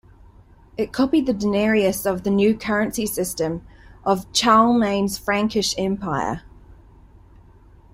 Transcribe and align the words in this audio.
It 0.77 0.91
copied 0.91 1.27
the 1.27 1.33
"denarius" 1.33 2.07
of 2.07 2.23
the 2.23 2.31
new 2.31 2.57
currency 2.57 3.05
system 3.05 3.61
of 4.03 4.25
Charlemagne's 4.33 5.19
Frankish 5.19 5.75
Empire. 5.77 6.41